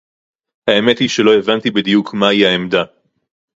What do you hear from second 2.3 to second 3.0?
העמדה